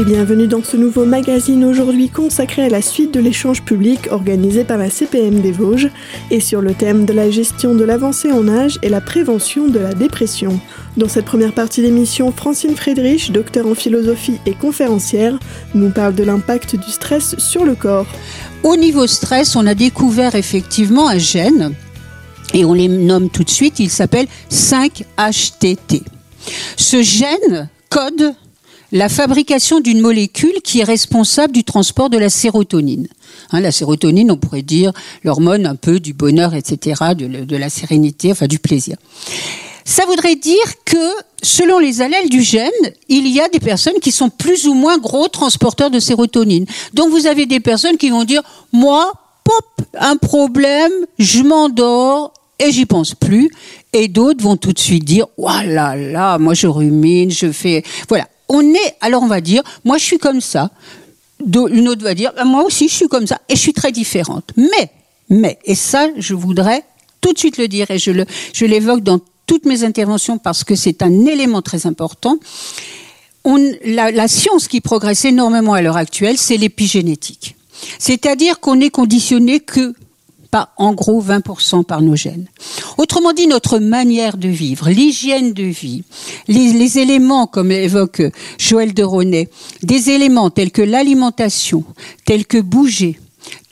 [0.00, 4.64] et bienvenue dans ce nouveau magazine aujourd'hui consacré à la suite de l'échange public organisé
[4.64, 5.90] par la CPM des Vosges
[6.30, 9.78] et sur le thème de la gestion de l'avancée en âge et la prévention de
[9.78, 10.58] la dépression.
[10.96, 15.38] Dans cette première partie d'émission, Francine Friedrich, docteur en philosophie et conférencière,
[15.74, 18.06] nous parle de l'impact du stress sur le corps.
[18.62, 21.74] Au niveau stress, on a découvert effectivement un gène
[22.54, 26.04] et on les nomme tout de suite, il s'appelle 5-HTT.
[26.78, 28.34] Ce gène code
[28.92, 33.08] la fabrication d'une molécule qui est responsable du transport de la sérotonine.
[33.52, 34.92] Hein, la sérotonine, on pourrait dire
[35.24, 38.96] l'hormone un peu du bonheur, etc., de, la sérénité, enfin du plaisir.
[39.84, 40.96] Ça voudrait dire que,
[41.42, 42.70] selon les allèles du gène,
[43.08, 46.66] il y a des personnes qui sont plus ou moins gros transporteurs de sérotonine.
[46.94, 49.12] Donc vous avez des personnes qui vont dire, moi,
[49.44, 53.50] pop, un problème, je m'endors et j'y pense plus.
[53.92, 58.28] Et d'autres vont tout de suite dire, oh là, moi je rumine, je fais, voilà
[58.50, 60.70] on est, alors on va dire, moi je suis comme ça.
[61.40, 64.50] Une autre va dire, moi aussi je suis comme ça et je suis très différente.
[64.56, 64.90] Mais,
[65.30, 66.84] mais, et ça je voudrais
[67.20, 70.64] tout de suite le dire et je le, je l'évoque dans toutes mes interventions parce
[70.64, 72.38] que c'est un élément très important.
[73.44, 77.56] On, la, la science qui progresse énormément à l'heure actuelle, c'est l'épigénétique.
[77.98, 79.94] C'est-à-dire qu'on est conditionné que
[80.50, 82.46] pas en gros 20% par nos gènes.
[82.98, 86.02] Autrement dit, notre manière de vivre, l'hygiène de vie,
[86.48, 88.22] les, éléments, comme évoque
[88.58, 89.48] Joël de Ronet,
[89.82, 91.84] des éléments tels que l'alimentation,
[92.24, 93.18] tels que bouger,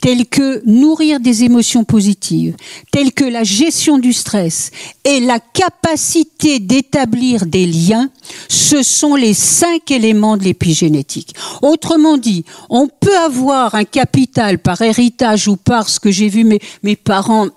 [0.01, 2.55] tels que nourrir des émotions positives,
[2.91, 4.71] tels que la gestion du stress
[5.03, 8.09] et la capacité d'établir des liens,
[8.47, 11.35] ce sont les cinq éléments de l'épigénétique.
[11.61, 16.59] Autrement dit, on peut avoir un capital par héritage ou parce que j'ai vu mes,
[16.83, 17.47] mes parents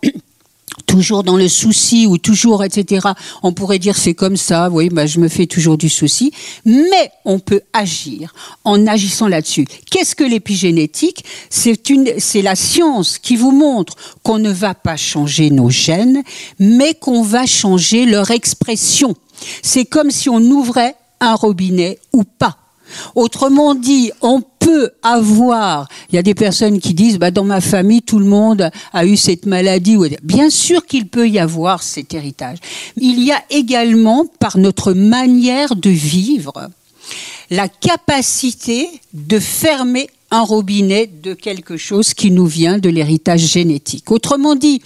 [0.86, 3.08] toujours dans le souci ou toujours etc.
[3.42, 6.32] On pourrait dire c'est comme ça, oui, bah, je me fais toujours du souci,
[6.64, 8.34] mais on peut agir
[8.64, 9.66] en agissant là-dessus.
[9.90, 11.24] Qu'est-ce que l'épigénétique?
[11.50, 16.22] C'est une, c'est la science qui vous montre qu'on ne va pas changer nos gènes,
[16.58, 19.14] mais qu'on va changer leur expression.
[19.62, 22.58] C'est comme si on ouvrait un robinet ou pas.
[23.14, 27.60] Autrement dit, on peut avoir, il y a des personnes qui disent, bah, dans ma
[27.60, 29.96] famille, tout le monde a eu cette maladie.
[30.22, 32.58] Bien sûr qu'il peut y avoir cet héritage.
[32.96, 36.70] Il y a également, par notre manière de vivre,
[37.50, 44.10] la capacité de fermer un robinet de quelque chose qui nous vient de l'héritage génétique.
[44.10, 44.80] Autrement dit,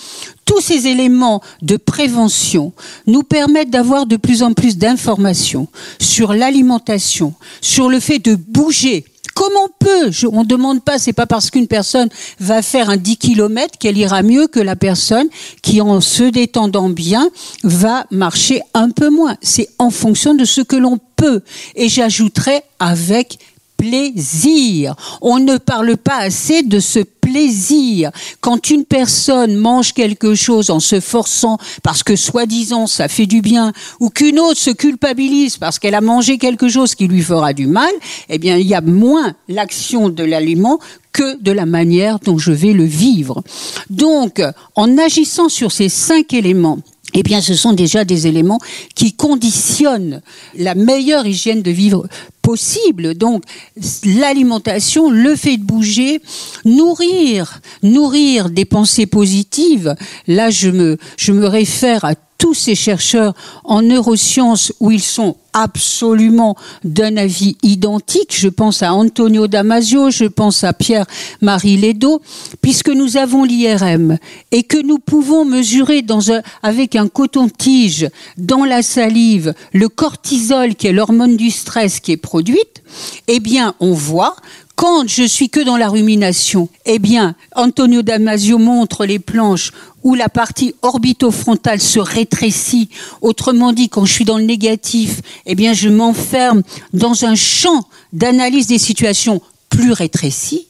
[0.45, 2.73] tous ces éléments de prévention
[3.07, 5.69] nous permettent d'avoir de plus en plus d'informations
[6.01, 9.05] sur l'alimentation, sur le fait de bouger,
[9.37, 12.09] Comment on peut On ne demande pas, c'est pas parce qu'une personne
[12.41, 15.29] va faire un 10 km qu'elle ira mieux que la personne
[15.61, 17.29] qui, en se détendant bien,
[17.63, 19.37] va marcher un peu moins.
[19.43, 21.43] C'est en fonction de ce que l'on peut.
[21.75, 23.39] Et j'ajouterai avec
[23.77, 24.95] plaisir.
[25.21, 28.11] On ne parle pas assez de ce plaisir.
[28.41, 33.41] Quand une personne mange quelque chose en se forçant parce que soi-disant ça fait du
[33.41, 37.53] bien, ou qu'une autre se culpabilise parce qu'elle a mangé quelque chose qui lui fera
[37.53, 37.91] du mal,
[38.29, 40.79] eh bien il y a moins l'action de l'aliment
[41.13, 43.43] que de la manière dont je vais le vivre.
[43.89, 44.43] Donc,
[44.75, 46.79] en agissant sur ces cinq éléments,
[47.19, 48.61] eh bien, ce sont déjà des éléments
[48.95, 50.21] qui conditionnent
[50.55, 52.07] la meilleure hygiène de vivre
[52.43, 53.15] possible.
[53.15, 53.43] Donc,
[54.05, 56.21] l'alimentation, le fait de bouger,
[56.67, 59.95] nourrir, nourrir des pensées positives.
[60.27, 65.37] Là, je me, je me réfère à tous ces chercheurs en neurosciences où ils sont
[65.53, 66.55] absolument
[66.85, 68.37] d'un avis identique.
[68.37, 72.21] Je pense à Antonio Damasio, je pense à Pierre-Marie Ledo,
[72.61, 74.19] puisque nous avons l'IRM
[74.53, 76.05] et que nous pouvons mesurer
[76.63, 82.17] avec un coton-tige dans la salive le cortisol qui est l'hormone du stress qui est
[82.19, 82.83] produite,
[83.29, 84.37] eh bien, on voit
[84.77, 89.73] quand je suis que dans la rumination, eh bien, Antonio Damasio montre les planches
[90.05, 92.91] où la partie orbitofrontale se rétrécit.
[93.23, 96.63] Autrement dit, quand je suis dans le négatif, eh bien, je m'enferme
[96.93, 99.41] dans un champ d'analyse des situations
[99.71, 100.66] plus rétréci.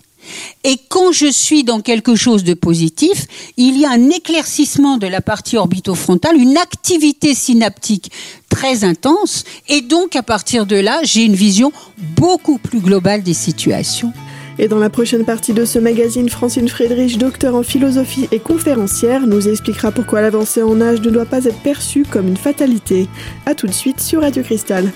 [0.64, 3.26] Et quand je suis dans quelque chose de positif,
[3.56, 8.10] il y a un éclaircissement de la partie orbitofrontale, une activité synaptique
[8.48, 11.72] très intense, et donc à partir de là, j'ai une vision
[12.16, 14.12] beaucoup plus globale des situations.
[14.58, 19.26] Et dans la prochaine partie de ce magazine, Francine Friedrich, docteur en philosophie et conférencière,
[19.26, 23.06] nous expliquera pourquoi l'avancée en âge ne doit pas être perçue comme une fatalité.
[23.44, 24.90] A tout de suite sur Radio Cristal.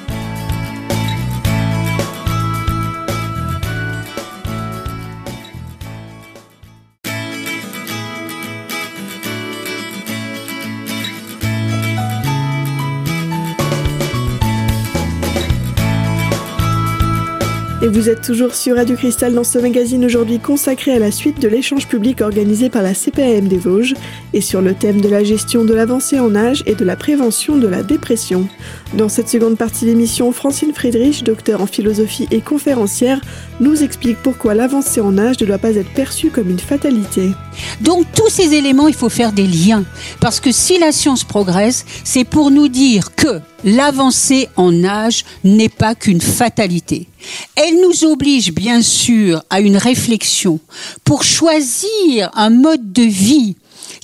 [18.01, 21.49] Vous êtes toujours sur Radio Cristal dans ce magazine aujourd'hui consacré à la suite de
[21.49, 23.95] l'échange public organisé par la CPAM des Vosges
[24.33, 27.59] et sur le thème de la gestion de l'avancée en âge et de la prévention
[27.59, 28.49] de la dépression.
[28.95, 33.21] Dans cette seconde partie d'émission, Francine Friedrich, docteur en philosophie et conférencière,
[33.61, 37.29] nous explique pourquoi l'avancée en âge ne doit pas être perçue comme une fatalité.
[37.83, 39.85] Donc tous ces éléments, il faut faire des liens.
[40.21, 45.69] Parce que si la science progresse, c'est pour nous dire que l'avancée en âge n'est
[45.69, 47.10] pas qu'une fatalité.
[47.57, 50.61] Elle nous oblige bien sûr à une réflexion
[51.05, 53.57] pour choisir un mode de vie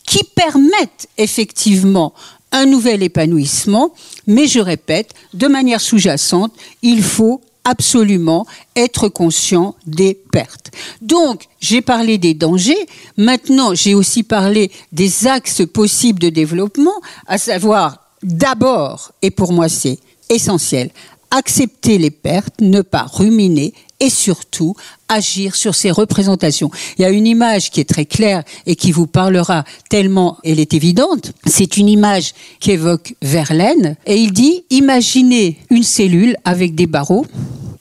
[0.07, 2.15] qui permette effectivement
[2.53, 3.93] un nouvel épanouissement,
[4.27, 6.53] mais je répète, de manière sous-jacente,
[6.83, 8.47] il faut absolument
[8.77, 10.71] être conscient des pertes.
[11.03, 12.87] Donc, j'ai parlé des dangers,
[13.17, 16.95] maintenant j'ai aussi parlé des axes possibles de développement,
[17.27, 19.99] à savoir d'abord, et pour moi c'est
[20.29, 20.91] essentiel,
[21.31, 24.75] accepter les pertes, ne pas ruminer et surtout
[25.09, 26.71] agir sur ces représentations.
[26.99, 30.61] Il y a une image qui est très claire et qui vous parlera tellement elle
[30.61, 31.33] est évidente.
[31.47, 37.27] C'est une image qui évoque Verlaine et il dit imaginez une cellule avec des barreaux.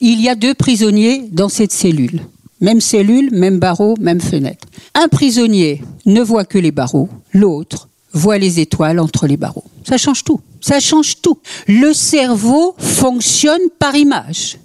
[0.00, 2.22] Il y a deux prisonniers dans cette cellule.
[2.60, 4.66] Même cellule, même barreau, même fenêtre.
[4.94, 9.64] Un prisonnier ne voit que les barreaux, l'autre voit les étoiles entre les barreaux.
[9.88, 10.40] Ça change tout.
[10.60, 11.38] Ça change tout.
[11.68, 14.58] Le cerveau fonctionne par image.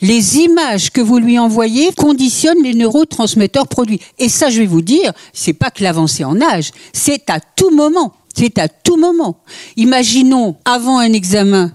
[0.00, 4.00] Les images que vous lui envoyez conditionnent les neurotransmetteurs produits.
[4.18, 7.70] Et ça, je vais vous dire, c'est pas que l'avancée en âge, c'est à tout
[7.70, 8.14] moment.
[8.36, 9.38] C'est à tout moment.
[9.76, 11.72] Imaginons, avant un examen,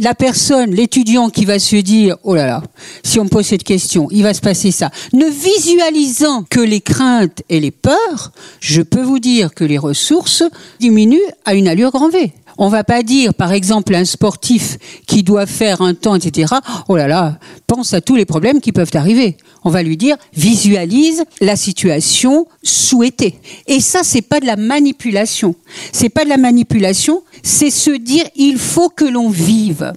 [0.00, 2.62] la personne, l'étudiant qui va se dire, oh là là,
[3.02, 4.90] si on me pose cette question, il va se passer ça.
[5.12, 10.42] Ne visualisant que les craintes et les peurs, je peux vous dire que les ressources
[10.80, 12.32] diminuent à une allure grand V.
[12.58, 16.54] On va pas dire, par exemple, un sportif qui doit faire un temps, etc.
[16.88, 17.38] Oh là là,
[17.68, 19.36] pense à tous les problèmes qui peuvent arriver.
[19.64, 23.38] On va lui dire, visualise la situation souhaitée.
[23.68, 25.54] Et ça, c'est pas de la manipulation.
[25.92, 29.92] C'est pas de la manipulation, c'est se dire, il faut que l'on vive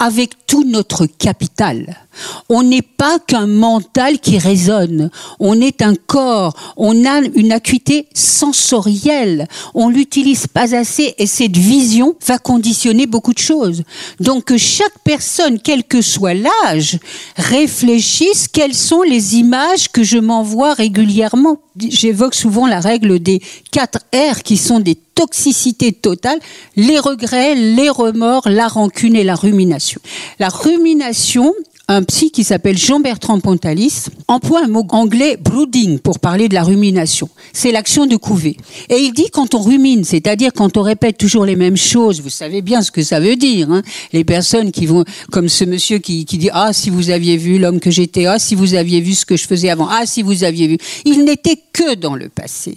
[0.00, 1.96] avec tout notre capital.
[2.48, 8.08] On n'est pas qu'un mental qui résonne, on est un corps, on a une acuité
[8.14, 13.84] sensorielle, on l'utilise pas assez et cette vision va conditionner beaucoup de choses.
[14.18, 16.98] Donc que chaque personne, quel que soit l'âge,
[17.36, 21.58] réfléchisse quelles sont les images que je m'envoie régulièrement.
[21.76, 26.40] J'évoque souvent la règle des 4 R qui sont des toxicités totales,
[26.76, 29.89] les regrets, les remords, la rancune et la rumination.
[30.38, 31.54] La rumination,
[31.90, 36.62] un psy qui s'appelle Jean-Bertrand Pontalis emploie un mot anglais brooding pour parler de la
[36.62, 37.28] rumination.
[37.52, 38.56] C'est l'action de couver.
[38.88, 42.30] Et il dit quand on rumine, c'est-à-dire quand on répète toujours les mêmes choses, vous
[42.30, 43.72] savez bien ce que ça veut dire.
[43.72, 43.82] Hein
[44.12, 47.58] les personnes qui vont, comme ce monsieur qui, qui dit ah si vous aviez vu
[47.58, 50.22] l'homme que j'étais, ah si vous aviez vu ce que je faisais avant, ah si
[50.22, 52.76] vous aviez vu, il n'était que dans le passé.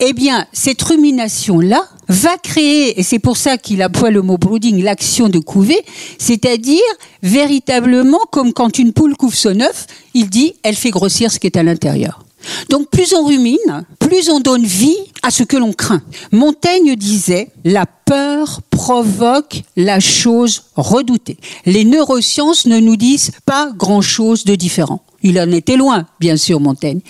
[0.00, 4.38] Eh bien cette rumination là va créer, et c'est pour ça qu'il emploie le mot
[4.38, 5.80] brooding, l'action de couver,
[6.18, 6.80] c'est-à-dire
[7.22, 11.46] véritablement comme quand une poule couve son œuf, il dit elle fait grossir ce qui
[11.46, 12.22] est à l'intérieur.
[12.68, 16.02] Donc plus on rumine, plus on donne vie à ce que l'on craint.
[16.32, 21.38] Montaigne disait la peur provoque la chose redoutée.
[21.64, 25.02] Les neurosciences ne nous disent pas grand-chose de différent.
[25.26, 27.00] Il en était loin, bien sûr, Montaigne.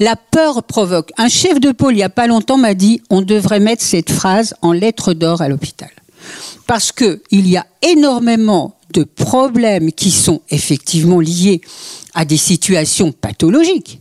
[0.00, 1.12] La peur provoque.
[1.18, 4.10] Un chef de pôle, il n'y a pas longtemps, m'a dit on devrait mettre cette
[4.10, 5.90] phrase en lettres d'or à l'hôpital.
[6.66, 11.60] Parce qu'il y a énormément de problèmes qui sont effectivement liés
[12.14, 14.00] à des situations pathologiques.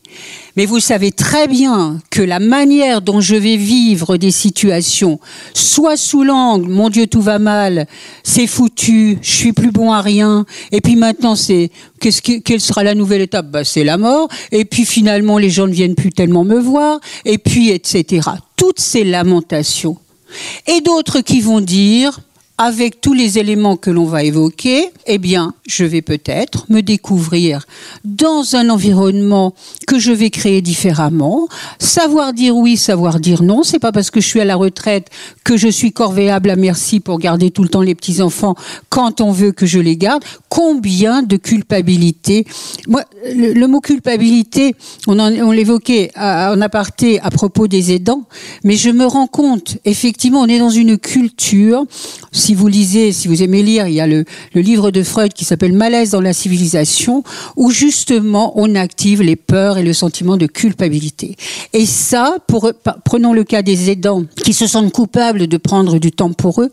[0.56, 5.20] Mais vous savez très bien que la manière dont je vais vivre des situations,
[5.54, 7.86] soit sous l'angle, mon Dieu, tout va mal,
[8.24, 12.62] c'est foutu, je suis plus bon à rien, et puis maintenant c'est, qu'est-ce que, quelle
[12.62, 13.52] sera la nouvelle étape?
[13.52, 17.00] Bah, c'est la mort, et puis finalement les gens ne viennent plus tellement me voir,
[17.26, 18.30] et puis etc.
[18.56, 19.98] Toutes ces lamentations.
[20.66, 22.20] Et d'autres qui vont dire,
[22.58, 27.66] avec tous les éléments que l'on va évoquer, eh bien, je vais peut-être me découvrir
[28.04, 29.54] dans un environnement
[29.86, 31.48] que je vais créer différemment.
[31.78, 33.62] Savoir dire oui, savoir dire non.
[33.62, 35.10] C'est pas parce que je suis à la retraite
[35.44, 38.56] que je suis corvéable à merci pour garder tout le temps les petits enfants
[38.90, 40.24] quand on veut que je les garde.
[40.50, 42.48] Combien de culpabilité?
[42.88, 43.04] Moi,
[43.36, 48.24] le, mot culpabilité, on, on l'évoquait en aparté à propos des aidants,
[48.64, 51.86] mais je me rends compte, effectivement, on est dans une culture
[52.48, 54.24] si vous lisez, si vous aimez lire, il y a le,
[54.56, 57.22] livre de Freud qui s'appelle Malaise dans la civilisation,
[57.58, 61.36] où justement on active les peurs et le sentiment de culpabilité.
[61.74, 62.72] Et ça, pour,
[63.04, 66.72] prenons le cas des aidants qui se sentent coupables de prendre du temps pour eux,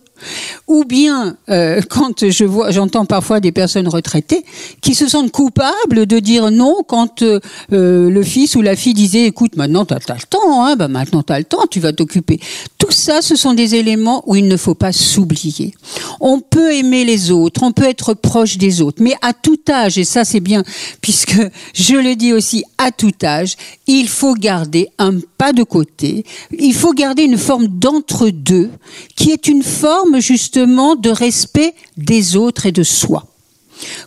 [0.66, 4.44] Ou bien, euh, quand je vois, j'entends parfois des personnes retraitées
[4.80, 7.40] qui se sentent coupables de dire non quand euh,
[7.72, 10.88] euh, le fils ou la fille disait, écoute, maintenant tu as, le temps, hein, bah,
[10.88, 12.40] maintenant tu as le temps, tu vas t'occuper.
[12.78, 15.74] Tout ça, ce sont des éléments où il ne faut pas s'oublier.
[16.20, 19.98] On peut aimer les autres, on peut être proche des autres, mais à tout âge,
[19.98, 20.62] et ça c'est bien,
[21.00, 21.38] puisque
[21.74, 26.24] je le dis aussi, à tout âge, il faut garder un pas de côté,
[26.58, 28.70] il faut garder une forme d'entre-deux,
[29.16, 33.26] qui est une forme justement de respect des autres et de soi.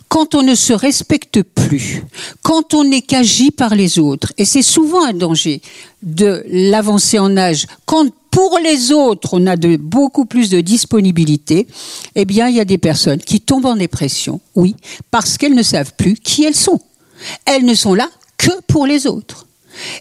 [0.08, 2.02] Quand on ne se respecte plus,
[2.42, 5.60] quand on n'est qu'agi par les autres, et c'est souvent un danger
[6.02, 11.66] de l'avancée en âge, quand pour les autres, on a de, beaucoup plus de disponibilité,
[12.14, 14.76] eh bien, il y a des personnes qui tombent en dépression, oui,
[15.10, 16.80] parce qu'elles ne savent plus qui elles sont.
[17.44, 19.47] Elles ne sont là que pour les autres.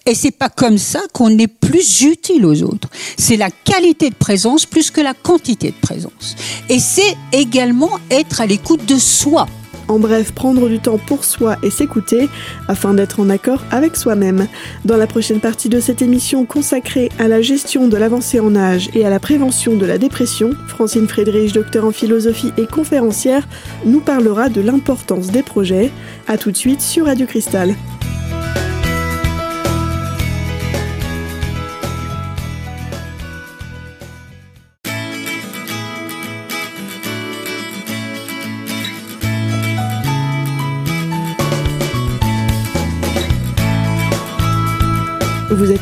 [0.05, 2.89] Et c'est pas comme ça qu'on est plus utile aux autres.
[3.17, 6.36] C'est la qualité de présence plus que la quantité de présence.
[6.69, 9.48] Et c'est également être à l'écoute de soi.
[9.88, 12.27] En bref, prendre du temps pour soi et s'écouter
[12.67, 14.48] afin d'être en accord avec soi-même.
[14.84, 18.89] Dans la prochaine partie de cette émission consacrée à la gestion de l'avancée en âge
[18.93, 23.48] et à la prévention de la dépression, Francine Friedrich, docteur en philosophie et conférencière,
[23.86, 25.89] nous parlera de l'importance des projets.
[26.27, 27.74] A tout de suite sur Radio Cristal.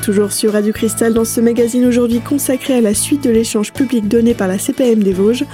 [0.05, 4.07] Toujours sur Radio Cristal dans ce magazine aujourd'hui consacré à la suite de l'échange public
[4.07, 5.45] donné par la CPM des Vosges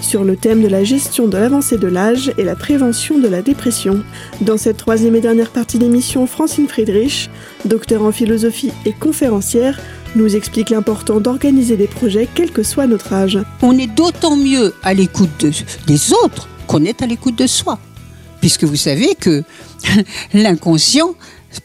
[0.00, 3.42] sur le thème de la gestion de l'avancée de l'âge et la prévention de la
[3.42, 4.02] dépression.
[4.40, 7.28] Dans cette troisième et dernière partie d'émission, Francine Friedrich,
[7.66, 9.78] docteur en philosophie et conférencière,
[10.16, 13.38] nous explique l'important d'organiser des projets quel que soit notre âge.
[13.60, 15.44] On est d'autant mieux à l'écoute
[15.86, 17.78] des autres qu'on est à l'écoute de soi.
[18.40, 19.42] Puisque vous savez que
[20.32, 21.14] l'inconscient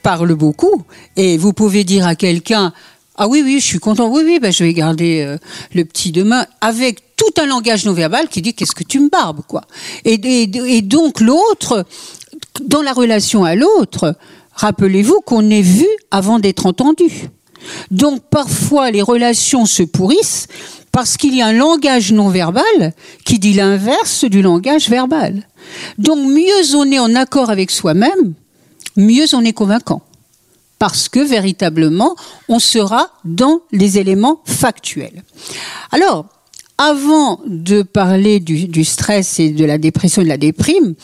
[0.02, 0.84] parle beaucoup.
[1.16, 2.74] Et vous pouvez dire à quelqu'un,
[3.16, 5.38] ah oui, oui, je suis content, oui, oui, ben, je vais garder euh,
[5.74, 9.10] le petit demain avec tout un langage non verbal qui dit qu'est-ce que tu me
[9.10, 9.62] barbes, quoi?
[10.04, 11.86] Et, et donc l'autre,
[12.66, 14.16] dans la relation à l'autre,
[14.54, 17.30] rappelez-vous qu'on est vu avant d'être entendu.
[17.92, 20.48] Donc parfois les relations se pourrissent
[20.92, 22.94] parce qu'il y a un langage non verbal
[23.26, 25.48] qui dit l'inverse du langage verbal.
[25.98, 28.34] Donc mieux on est en accord avec soi-même,
[28.96, 30.02] mieux on est convaincant.
[30.80, 32.16] Parce que véritablement,
[32.50, 35.24] on sera dans les éléments factuels.
[35.92, 36.26] Alors,
[36.78, 40.96] avant de parler du, stress et de la dépression et de la déprime,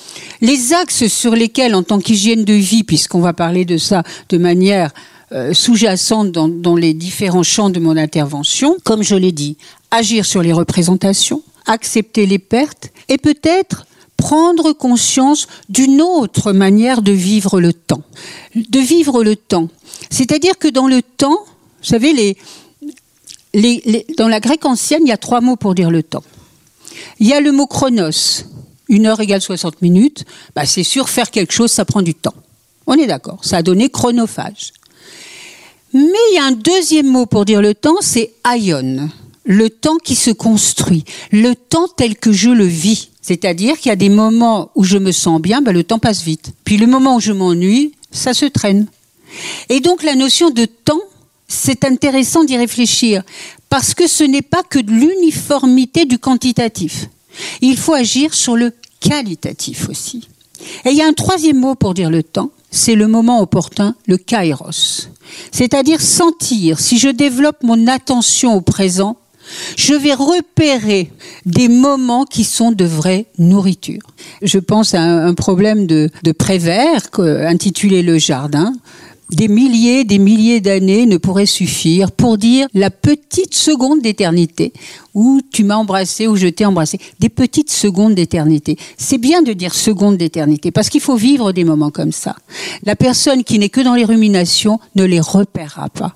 [0.41, 4.37] les axes sur lesquels, en tant qu'hygiène de vie, puisqu'on va parler de ça de
[4.37, 4.91] manière
[5.31, 9.57] euh, sous-jacente dans, dans les différents champs de mon intervention, comme je l'ai dit,
[9.91, 13.85] agir sur les représentations, accepter les pertes et peut-être
[14.19, 18.03] prendre conscience d'une autre manière de vivre le temps.
[18.53, 19.69] De vivre le temps.
[20.09, 21.45] C'est-à-dire que dans le temps,
[21.81, 22.35] vous savez,
[24.17, 26.23] dans la grecque ancienne, il y a trois mots pour dire le temps.
[27.19, 28.43] Il y a le mot chronos,
[28.89, 30.25] une heure égale 60 minutes.
[30.53, 32.35] Bah, c'est sûr, faire quelque chose, ça prend du temps.
[32.87, 34.73] On est d'accord, ça a donné chronophage.
[35.93, 39.09] Mais il y a un deuxième mot pour dire le temps, c'est aion,
[39.45, 43.08] le temps qui se construit, le temps tel que je le vis.
[43.21, 46.23] C'est-à-dire qu'il y a des moments où je me sens bien, ben le temps passe
[46.23, 46.51] vite.
[46.63, 48.87] Puis le moment où je m'ennuie, ça se traîne.
[49.69, 51.01] Et donc la notion de temps,
[51.47, 53.23] c'est intéressant d'y réfléchir,
[53.69, 57.07] parce que ce n'est pas que l'uniformité du quantitatif.
[57.61, 60.27] Il faut agir sur le qualitatif aussi.
[60.85, 63.95] Et il y a un troisième mot pour dire le temps, c'est le moment opportun,
[64.07, 65.09] le kairos.
[65.51, 69.17] C'est-à-dire sentir si je développe mon attention au présent,
[69.77, 71.11] je vais repérer
[71.45, 74.01] des moments qui sont de vraie nourriture.
[74.41, 78.73] Je pense à un problème de, de Prévert intitulé Le Jardin.
[79.31, 84.73] Des milliers, des milliers d'années ne pourraient suffire pour dire la petite seconde d'éternité
[85.13, 86.99] où tu m'as embrassé, où je t'ai embrassé.
[87.19, 88.75] Des petites secondes d'éternité.
[88.97, 92.37] C'est bien de dire seconde d'éternité parce qu'il faut vivre des moments comme ça.
[92.83, 96.15] La personne qui n'est que dans les ruminations ne les repérera pas.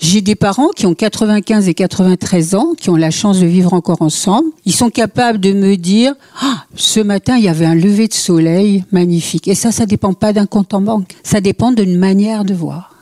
[0.00, 3.72] J'ai des parents qui ont 95 et 93 ans, qui ont la chance de vivre
[3.72, 4.48] encore ensemble.
[4.64, 8.14] Ils sont capables de me dire, ah, ce matin, il y avait un lever de
[8.14, 9.48] soleil magnifique.
[9.48, 11.16] Et ça, ça dépend pas d'un compte en banque.
[11.24, 12.94] Ça dépend d'une manière de voir.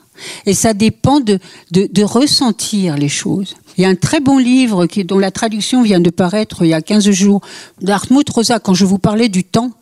[0.46, 1.38] Et ça dépend de,
[1.70, 3.54] de, de, ressentir les choses.
[3.76, 6.68] Il y a un très bon livre qui, dont la traduction vient de paraître il
[6.68, 7.42] y a 15 jours
[7.82, 9.72] d'Hartmut Rosa, quand je vous parlais du temps.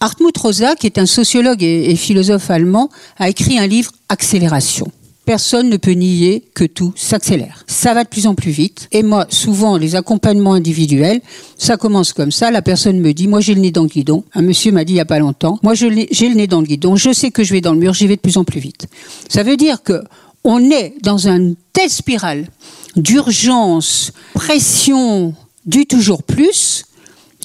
[0.00, 4.90] Hartmut Rosa, qui est un sociologue et, et philosophe allemand, a écrit un livre Accélération.
[5.24, 7.64] Personne ne peut nier que tout s'accélère.
[7.66, 8.88] Ça va de plus en plus vite.
[8.92, 11.20] Et moi, souvent, les accompagnements individuels,
[11.56, 12.50] ça commence comme ça.
[12.50, 14.24] La personne me dit, moi j'ai le nez dans le guidon.
[14.34, 16.66] Un monsieur m'a dit il n'y a pas longtemps, moi j'ai le nez dans le
[16.66, 18.60] guidon, je sais que je vais dans le mur, j'y vais de plus en plus
[18.60, 18.86] vite.
[19.28, 20.02] Ça veut dire que
[20.42, 22.48] on est dans une telle spirale
[22.96, 25.34] d'urgence, pression,
[25.66, 26.86] du toujours plus,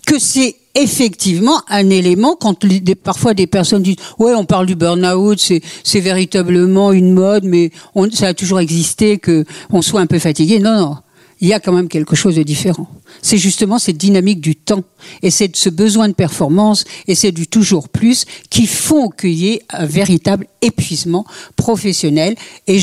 [0.06, 2.66] que c'est effectivement un élément quand
[3.04, 5.40] parfois des personnes disent ouais on parle du burn-out
[5.84, 7.72] c'est véritablement une mode mais
[8.12, 10.60] ça a toujours existé que on soit un peu fatigué.
[10.60, 10.98] Non non
[11.42, 12.88] il y a quand même quelque chose de différent.
[13.22, 14.84] C'est justement cette dynamique du temps
[15.22, 19.50] et c'est ce besoin de performance et c'est du toujours plus qui font qu'il y
[19.50, 21.26] ait un véritable épuisement
[21.56, 22.36] professionnel.
[22.68, 22.80] Et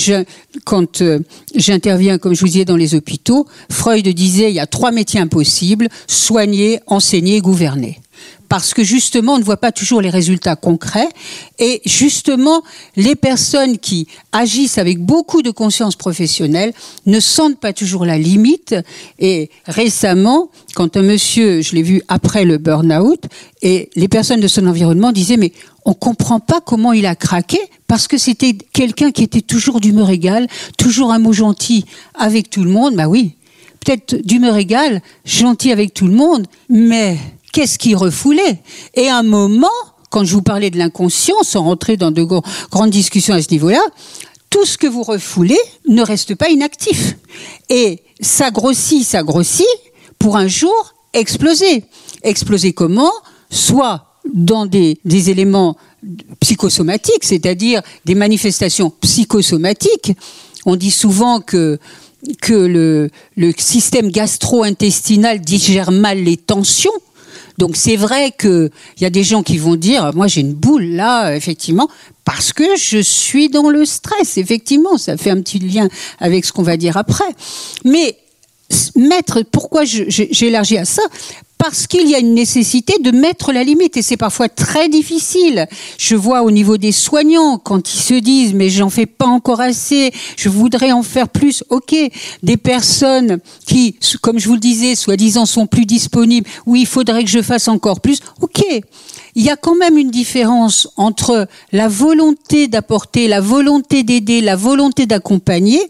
[0.65, 1.21] quand euh,
[1.55, 5.21] j'interviens, comme je vous disais, dans les hôpitaux, Freud disait il y a trois métiers
[5.21, 8.01] impossibles soigner, enseigner, gouverner
[8.49, 11.09] parce que justement, on ne voit pas toujours les résultats concrets.
[11.59, 12.62] Et justement,
[12.97, 16.75] les personnes qui agissent avec beaucoup de conscience professionnelle
[17.07, 18.75] ne sentent pas toujours la limite.
[19.19, 23.25] Et récemment, quand un monsieur, je l'ai vu après le burn-out,
[23.62, 25.52] et les personnes de son environnement disaient, mais
[25.87, 30.11] on comprend pas comment il a craqué parce que c'était quelqu'un qui était toujours d'humeur
[30.11, 30.47] égale,
[30.79, 32.97] toujours un mot gentil avec tout le monde.
[32.97, 33.37] Bah oui,
[33.81, 37.19] peut-être d'humeur égale, gentil avec tout le monde, mais
[37.53, 38.59] qu'est-ce qui refoulait?
[38.95, 39.69] Et à un moment,
[40.11, 42.27] quand je vous parlais de l'inconscient, sans rentrer dans de
[42.71, 43.83] grandes discussions à ce niveau-là,
[44.51, 47.17] tout ce que vous refoulez ne reste pas inactif.
[47.71, 49.67] Et ça grossit, ça grossit,
[50.19, 51.85] pour un jour exploser.
[52.23, 53.11] Exploser comment?
[53.51, 55.77] Soit dans des, éléments
[56.41, 60.13] psychosomatiques, c'est-à-dire des manifestations psychosomatiques.
[60.65, 61.79] On dit souvent que
[62.41, 66.93] que le, le système gastro-intestinal digère mal les tensions.
[67.62, 70.83] Donc c'est vrai qu'il y a des gens qui vont dire, moi j'ai une boule
[70.83, 71.88] là, effectivement,
[72.25, 74.37] parce que je suis dans le stress.
[74.37, 75.88] Effectivement, ça fait un petit lien
[76.19, 77.23] avec ce qu'on va dire après.
[77.85, 78.19] Mais
[78.97, 81.03] mettre, pourquoi j'élargis à ça?
[81.62, 85.68] Parce qu'il y a une nécessité de mettre la limite et c'est parfois très difficile.
[85.96, 89.61] Je vois au niveau des soignants quand ils se disent mais j'en fais pas encore
[89.61, 91.62] assez, je voudrais en faire plus.
[91.70, 91.94] OK,
[92.42, 97.22] des personnes qui comme je vous le disais soi-disant sont plus disponibles, oui, il faudrait
[97.22, 98.18] que je fasse encore plus.
[98.40, 98.64] OK.
[99.37, 104.57] Il y a quand même une différence entre la volonté d'apporter, la volonté d'aider, la
[104.57, 105.81] volonté d'accompagner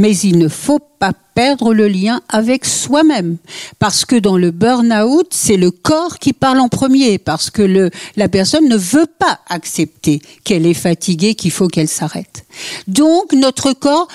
[0.00, 3.36] mais il ne faut pas perdre le lien avec soi-même.
[3.78, 8.28] Parce que dans le burn-out, c'est le corps qui parle en premier, parce que la
[8.30, 12.46] personne ne veut pas accepter qu'elle est fatiguée, qu'il faut qu'elle s'arrête.
[12.88, 14.08] Donc notre corps,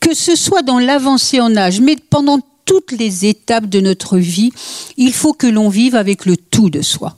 [0.00, 4.52] que ce soit dans l'avancée en âge, mais pendant toutes les étapes de notre vie,
[4.96, 7.16] il faut que l'on vive avec le tout de soi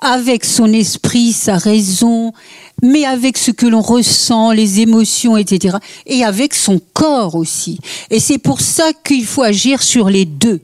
[0.00, 2.32] avec son esprit, sa raison,
[2.82, 5.76] mais avec ce que l'on ressent, les émotions, etc.
[6.06, 7.78] Et avec son corps aussi.
[8.10, 10.60] Et c'est pour ça qu'il faut agir sur les deux.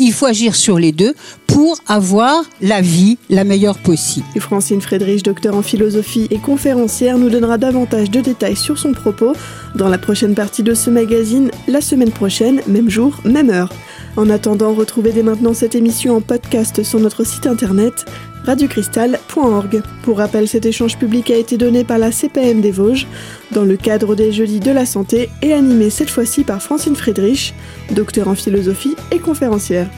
[0.00, 1.12] Il faut agir sur les deux
[1.48, 4.24] pour avoir la vie la meilleure possible.
[4.38, 9.32] Francine Friedrich, docteur en philosophie et conférencière, nous donnera davantage de détails sur son propos
[9.74, 13.72] dans la prochaine partie de ce magazine, la semaine prochaine, même jour, même heure.
[14.16, 18.04] En attendant, retrouvez dès maintenant cette émission en podcast sur notre site internet
[18.48, 19.82] radiocristal.org.
[20.02, 23.06] Pour rappel, cet échange public a été donné par la CPM des Vosges
[23.52, 27.54] dans le cadre des Jeudis de la Santé et animé cette fois-ci par Francine Friedrich,
[27.90, 29.90] docteur en philosophie et conférencière.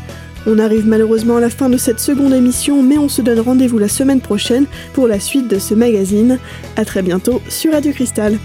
[0.46, 3.78] On arrive malheureusement à la fin de cette seconde émission, mais on se donne rendez-vous
[3.78, 6.38] la semaine prochaine pour la suite de ce magazine.
[6.76, 8.36] A très bientôt sur Radio Cristal.